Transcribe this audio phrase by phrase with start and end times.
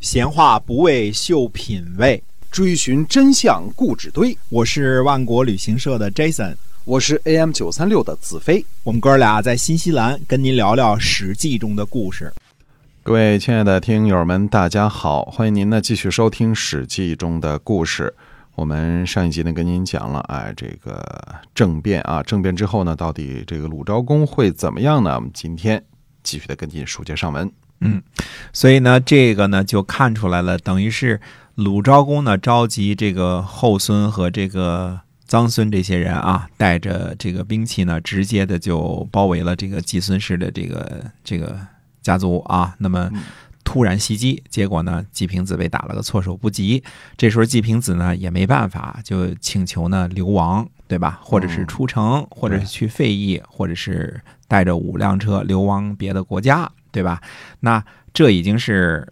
[0.00, 4.36] 闲话不为秀品味，追寻真相固执堆。
[4.48, 8.64] 我是万国旅行社的 Jason，我是 AM 九三六的子飞。
[8.84, 12.32] 我们哥俩在新西兰跟您聊聊《史记》中的故事。
[13.02, 18.14] 各位亲爱的听友们，大家好，欢迎您呢继续收听《史记》中的故事。
[18.54, 21.04] 我们上一集呢跟您讲了，哎，这个
[21.52, 25.16] 政变啊，政变之后呢，到底这个鲁昭公会怎么样呢？
[25.16, 25.84] 我们今天
[26.22, 27.50] 继续的跟进书接上文。
[27.80, 28.02] 嗯，
[28.52, 31.20] 所以呢，这个呢就看出来了，等于是
[31.54, 41.58] 鲁昭公呢召集这个后孙和这个臧孙这些人啊，带着这个兵器呢，直接的就包围了这个季孙氏的这个这个
[42.02, 42.74] 家族啊。
[42.78, 43.10] 那么
[43.62, 46.82] 突然袭击，结果呢，季平子被打了个措手不及。
[47.16, 51.20] 这时候季平子呢也没办法，就请求呢流亡，对吧？
[51.22, 56.68] 或者是出城，或者是去废邑，或者是带着五辆车流亡别的国家。
[56.98, 57.22] 对吧？
[57.60, 59.06] 那这已经是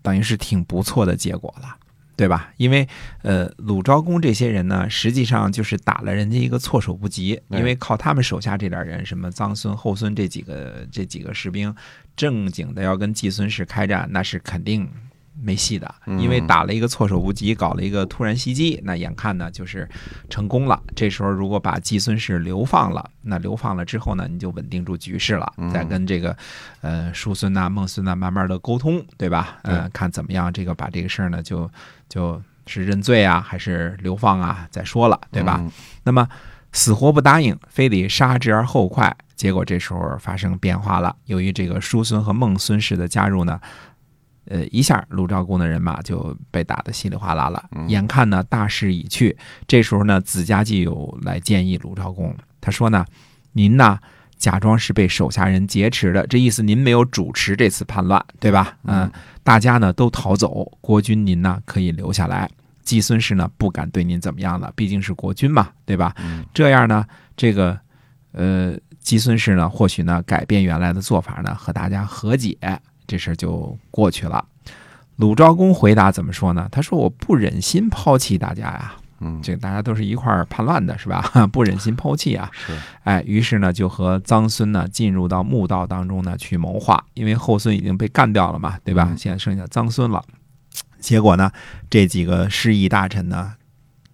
[0.00, 1.76] 等于是挺不错的结果了，
[2.16, 2.50] 对吧？
[2.56, 2.88] 因为
[3.20, 11.74] 呃，鲁昭公这些人呢，实际上就是打了人家一个措手不及，因为靠他们手下这点人，什么臧孙、后孙这几个这几个士兵，
[12.16, 14.88] 正经的要跟季孙氏开战，那是肯定。
[15.40, 19.88] 没戏的，因为打了一个措手不及，搞了一个突然袭击，那眼看呢就是
[20.30, 20.82] 成功了。
[20.94, 26.36] 这时候如果把季孙氏流放了，那流放了之后呢，你就稳定住局势了，再跟这个
[26.80, 29.58] 呃叔孙呐、孟孙呐慢慢的沟通，对吧？
[29.62, 31.70] 嗯，看怎么样，这个把这个事儿呢就
[32.08, 35.62] 就是认罪啊，还是流放啊，再说了，对吧？
[36.04, 36.26] 那么
[36.72, 39.14] 死活不答应，非得杀之而后快。
[39.34, 43.60] 结果这时候发生变化了，由于这个叔孙和孟孙氏的加入呢。
[44.48, 47.68] 呃，一下鲁昭公的人马就被打得稀里哗啦了。
[47.88, 53.04] 眼看呢大势已去，这时候呢子家季又来建议鲁昭公，他说呢
[53.52, 53.98] ：“您呢
[54.36, 58.76] 假装是被手下人劫持的，这意思您没有主持这次叛乱，对吧？
[58.84, 59.10] 嗯，
[59.42, 62.48] 大家呢都逃走，国君您呢可以留下来。
[62.82, 66.14] 季孙氏呢不敢对您怎么样了，毕竟是国君嘛，对吧？
[66.54, 67.04] 这样呢，
[67.36, 67.76] 这个
[68.30, 72.56] 呃季孙氏呢或许呢改变原来的做法呢，和大家和解。”
[73.06, 74.44] 这事儿就过去了。
[75.16, 76.68] 鲁昭公回答怎么说呢？
[76.70, 81.22] 他说：“我不忍心抛弃大家呀，嗯，这个大家都是一块儿叛乱的，是吧？
[81.50, 82.50] 不忍心抛弃啊。
[82.52, 89.14] 是，哎，于是呢，就和臧孙呢进入到墓道当中呢去谋划，因为后孙已经被干掉了嘛，对吧？
[89.16, 90.22] 现在剩下臧孙了。
[91.00, 91.50] 结果呢，
[91.88, 93.54] 这几个失意大臣呢，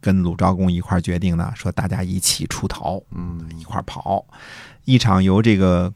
[0.00, 4.24] 跟鲁昭公一块儿决定呢，说大家一起出逃，嗯，一块儿跑，
[4.84, 5.92] 一场由这个。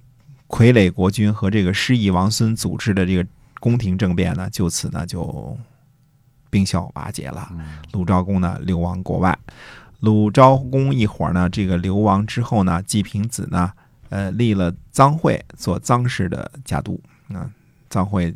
[0.48, 3.26] 傀儡国君和这个失意王孙组织的这个
[3.60, 5.56] 宫廷政变呢，就此呢就
[6.48, 7.52] 冰消瓦解了。
[7.92, 9.38] 鲁昭公呢流亡国外，
[10.00, 13.70] 鲁昭公一伙呢这个流亡之后呢，季平子呢
[14.08, 16.98] 呃立了臧惠做臧氏的家督。
[17.28, 17.50] 啊，
[17.90, 18.34] 臧惠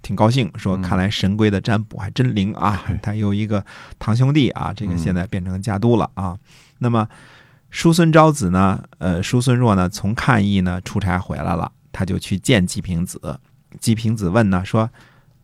[0.00, 2.82] 挺高兴，说看来神龟的占卜还真灵啊！
[3.02, 3.62] 他有一个
[3.98, 6.38] 堂兄弟啊，这个现在变成家督了啊。
[6.78, 7.06] 那么。
[7.72, 8.84] 叔孙昭子呢？
[8.98, 9.88] 呃，叔孙若呢？
[9.88, 13.40] 从抗议呢出差回来了，他就去见季平子。
[13.80, 14.88] 季平子问呢，说：“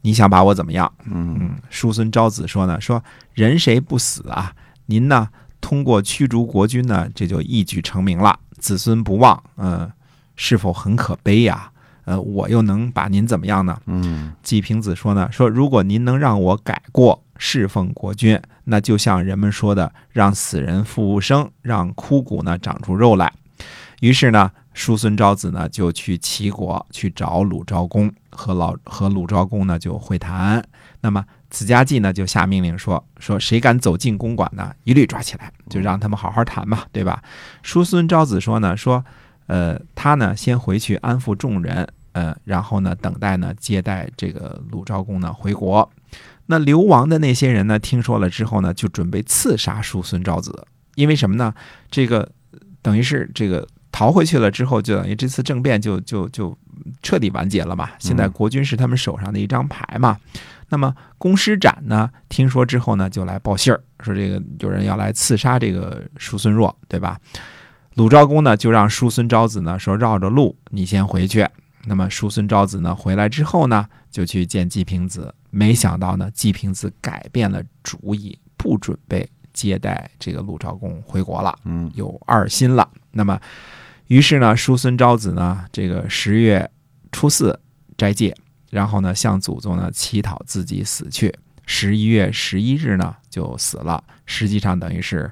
[0.02, 3.02] 你想把我怎么样？”嗯，叔孙昭子说呢：“说
[3.32, 4.52] 人谁不死啊？
[4.84, 5.26] 您呢，
[5.62, 9.42] 通过驱逐国君呢，这就一举成名了，子孙不忘。
[9.56, 9.90] 嗯，
[10.36, 11.72] 是否很可悲呀？
[12.04, 18.36] 呃，我又能把您怎么样呢？”嗯，季平子说呢：“说如果您能让我改过。”侍奉国君，
[18.70, 23.32] 那就像人们说的，让死人复物生，让枯骨呢长出肉来。
[24.00, 30.62] 于是呢，叔孙昭子呢就去齐国去找鲁昭公，和老和鲁昭公呢就会谈。
[31.00, 37.22] 那么子家季呢就下命令说：说谁敢走进公馆呢，一律抓起来，就让他们好好谈嘛，对吧？
[37.62, 39.04] 叔孙昭子说呢，说，
[39.46, 45.88] 呃，他呢先回去安抚众人， 呃，然后呢等待呢接待这个鲁昭公呢回国。
[46.46, 47.78] 那流亡的那些人呢？
[47.78, 51.52] 听说了之后呢，就准备刺杀叔孙昭子，因为什么呢？
[51.91, 52.26] 这个
[52.80, 56.56] 等于是这个逃回去了之后，就等于这次政变就就就
[57.02, 57.91] 彻底完结了嘛。
[57.98, 60.16] 现在国君是他们手上的一张牌嘛。
[60.70, 67.20] 那么公师展呢，听说之后呢，就来报信儿，说这个有人要来刺杀这个叔孙若，对吧？
[67.96, 71.46] 鲁昭公呢，就让叔孙昭子呢说绕着路，你先回去。
[71.84, 75.34] 那么叔孙昭子呢回来之后呢，就去见季平子。
[75.50, 81.58] 没想到呢，季平子改变了主意，不准备接待这个鲁昭公回国了。
[81.64, 82.86] 嗯，有二心了。
[83.12, 83.40] 那么，
[84.08, 86.70] 于是呢，叔孙昭子呢，这个十月
[87.12, 87.58] 初四
[87.96, 88.36] 斋戒，
[88.70, 91.34] 然后呢，向祖宗呢乞讨自己死去。
[91.64, 94.02] 十一月十一日呢，就死了。
[94.26, 95.31] 实际上等于是，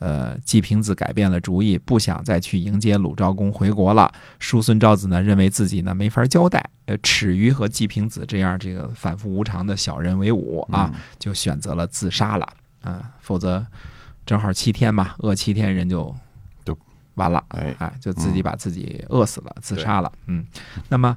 [0.00, 4.12] 呃，季平子改变了主意，不想再去迎接鲁昭公回国了。
[4.38, 6.68] 叔孙昭子呢，认为自己呢没法交代。
[6.86, 12.48] 呃耻于和季平子这样这个反复无常的小人为伍啊，就选择了自杀了
[12.82, 13.64] 啊，否则
[14.26, 16.12] 正好七天嘛，饿七天人就
[16.64, 16.76] 就
[17.14, 20.10] 完了，哎哎，就自己把自己饿死了，自杀了。
[20.26, 20.44] 嗯，
[20.88, 21.16] 那么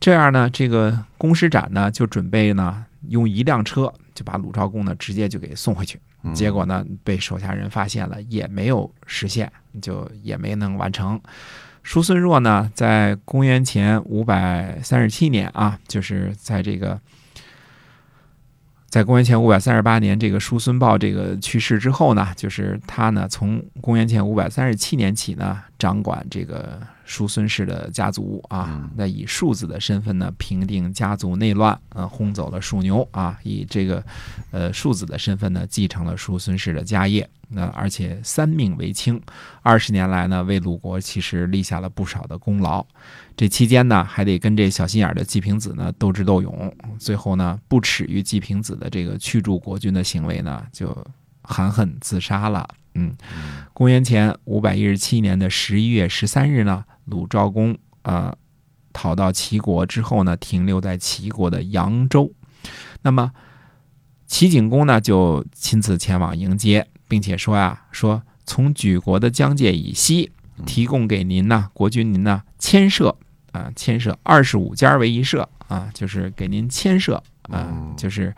[0.00, 6.00] 这样呢，这个公师展呢就准备呢用一辆车就把鲁昭公呢直接就给送回去。
[6.32, 11.20] 结果呢，被手下人发现了，也没有实现，就也没能完成。
[11.82, 16.98] 叔孙弱呢，在公元前五百三十七年啊，就是在这个，
[18.88, 34.04] 在公元前五百三十八年，这个叔孙豹这个去世之后呢，就是他呢，从公元前五百三十七年起呢，掌管这个叔孙氏的家族啊嗯，那以庶子的身份呢，平定家族内乱，呃，轰走了庶牛啊，以这个
[34.50, 37.28] 呃庶子的身份呢，继承了叔孙氏的家业。
[37.48, 39.20] 那而且三命为卿，
[39.62, 42.84] 二十年来呢，为鲁国其实立下了不少的功劳。
[43.36, 51.06] 这期间呢，还得跟这小心眼儿的季平子呢斗智斗勇，最后呢，不耻于季平子的这个驱逐国君的行为呢，就
[51.42, 52.66] 含恨自杀了。
[52.94, 53.14] 嗯，
[53.72, 58.36] 公元前五百一十七年的十一月十三日呢，鲁昭公呃
[58.92, 62.32] 逃到齐国之后呢，停留在齐国的扬州。
[63.02, 63.32] 那么
[64.26, 70.32] 齐景公呢，就亲自前往迎接，并且说呀、说从举国的疆界以西，
[70.64, 73.16] 提供给您呢，国君您呢牵涉
[73.52, 78.34] 啊，牵涉二十五家为一舍啊，就是给您牵涉啊嗯，就是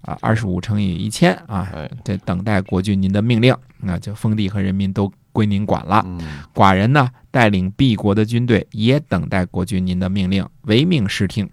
[0.00, 3.54] 啊二十五乘以一千啊，哎，这等待国君您的命令，
[3.84, 6.02] 那就封地和人民都归您管了。
[6.06, 6.20] 嗯
[6.54, 11.48] 寡人呢，带领敝国的军队，也等待国君您的命令，唯命是听。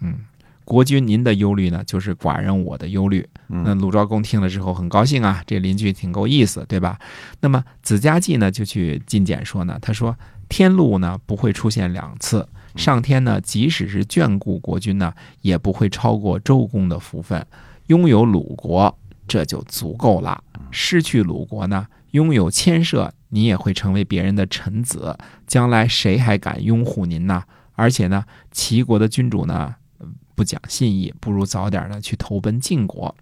[0.00, 0.20] 嗯，
[0.64, 3.28] 国君您的忧虑呢，就是寡人我的忧虑。
[3.46, 6.98] 那嗯鲁昭公听了之后很高兴啊，这邻居挺够意思，对吧？
[7.40, 10.16] 那么子家季呢，就去进谏说呢，他说
[10.48, 17.46] 天禄呢不会出现两次，上天呢即使是眷顾国君呢，也不会超过周公的福分。
[17.88, 18.98] 拥有鲁国，
[19.28, 20.42] 这就足够了。
[20.72, 25.16] 失去鲁国呢，拥有牵涉，你也会成为别人的臣子，
[25.46, 27.44] 将来谁还敢拥护您呢？
[27.74, 33.14] 而且呢，齐国的君主呢，呃不讲信义，不如早点呢去投奔晋国。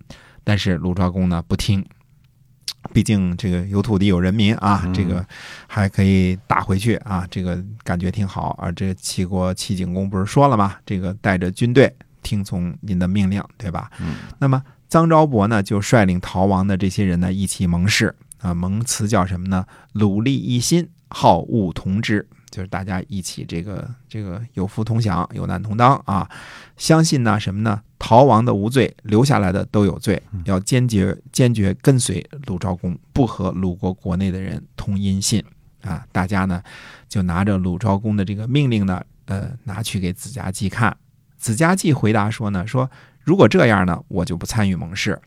[0.42, 1.84] 但是鲁昭公呢不听，
[2.92, 5.26] 毕竟这个有土地有人民啊，嗯这个
[5.66, 8.72] 还可以打回去啊，这个感觉挺好啊。
[8.72, 10.76] 这齐国齐景公不是说了吗？
[10.86, 11.92] 这个带着军队
[12.22, 13.90] 听从您的命令，对吧？
[14.00, 14.62] 嗯那么
[14.96, 19.66] 臧昭伯呢，就率领逃亡的这些人呢一起盟誓啊，盟词叫什么呢？
[19.92, 22.26] 鲁力一心，好恶同之。
[22.50, 26.26] 就是大家一起这个这个有福同享，有难同当啊！
[26.78, 27.82] 相信呢什么呢？
[27.98, 35.44] 逃亡的无罪，留下来的都有罪，要坚决坚决跟随鲁昭公，不和鲁国国内的人通音信
[35.82, 36.06] 啊！
[36.10, 36.62] 大家呢
[37.06, 40.96] 就拿着鲁昭公的这个命令呢，呃，拿去给子家季看。
[41.36, 42.90] 子家季回答说呢，说
[43.26, 45.20] 如果这样呢，我就不参与盟誓。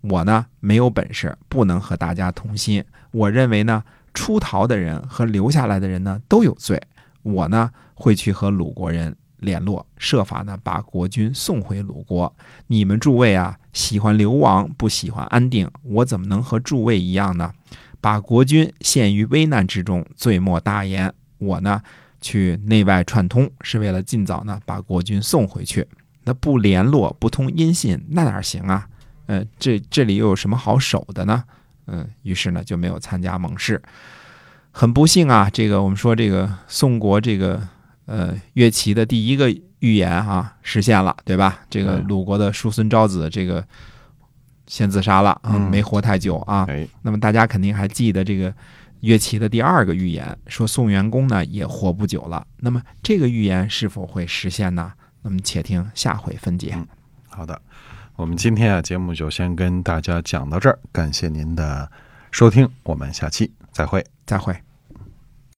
[0.00, 2.84] 我呢没有本事，不能和大家同心。
[3.12, 6.82] 我认为呢，出逃的人和留下来的人呢都有罪。
[7.22, 12.34] 我呢会去和鲁国人联络，设法呢把国君送回鲁国。
[12.66, 17.52] 你们诸位啊，喜欢流亡，不喜欢安定，我怎么能和诸位一样呢？
[18.00, 21.14] 把国君陷于危难之中，罪莫大焉。
[21.38, 21.80] 我呢
[22.20, 25.86] 去内外串通，是为了尽早呢把国君送回去。
[26.24, 28.88] 那不联络、不通音信，那哪行啊？
[29.26, 31.44] 呃，这这里又有什么好守的呢？
[31.86, 33.80] 嗯，于是呢就没有参加盟誓。
[34.70, 37.62] 很不幸啊，这个我们说这个宋国这个
[38.06, 41.60] 呃乐齐的第一个预言啊实现了，对吧？
[41.70, 43.64] 这个嗯鲁国的叔孙昭子这个
[44.66, 46.64] 先自杀了啊，嗯没活太久啊。
[46.68, 48.52] 哎，那么大家肯定还记得这个
[49.00, 52.46] 乐齐的第二个预言，说宋元公呢也活不久了。
[52.58, 54.92] 那么这个预言是否会实现呢？
[55.24, 56.74] 那么且听下回分解。
[56.76, 56.86] 嗯
[57.28, 57.60] 好的，
[58.14, 61.90] 我们今天啊节目就先跟大家讲到这儿，感谢您的
[62.30, 64.04] 收听，我们下期再会。
[64.24, 64.63] 再会。